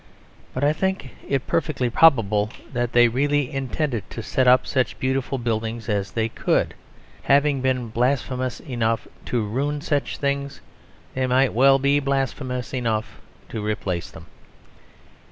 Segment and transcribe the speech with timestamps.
[0.55, 5.37] But I think it perfectly probable that they really intended to set up such beautiful
[5.37, 6.73] buildings as they could.
[7.21, 10.59] Having been blasphemous enough to ruin such things,
[11.13, 13.19] they might well be blasphemous enough
[13.49, 14.25] to replace them.